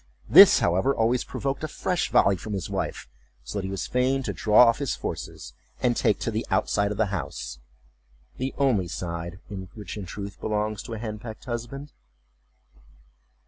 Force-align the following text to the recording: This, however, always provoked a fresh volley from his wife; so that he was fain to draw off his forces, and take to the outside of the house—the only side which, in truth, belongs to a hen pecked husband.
This, 0.27 0.61
however, 0.61 0.95
always 0.95 1.23
provoked 1.23 1.63
a 1.63 1.67
fresh 1.67 2.09
volley 2.09 2.35
from 2.35 2.53
his 2.53 2.71
wife; 2.71 3.07
so 3.43 3.59
that 3.59 3.65
he 3.65 3.69
was 3.69 3.85
fain 3.85 4.23
to 4.23 4.33
draw 4.33 4.57
off 4.65 4.79
his 4.79 4.95
forces, 4.95 5.53
and 5.79 5.95
take 5.95 6.17
to 6.21 6.31
the 6.31 6.43
outside 6.49 6.89
of 6.89 6.97
the 6.97 7.05
house—the 7.13 8.53
only 8.57 8.87
side 8.87 9.37
which, 9.75 9.97
in 9.97 10.07
truth, 10.07 10.41
belongs 10.41 10.81
to 10.81 10.95
a 10.95 10.97
hen 10.97 11.19
pecked 11.19 11.45
husband. 11.45 11.91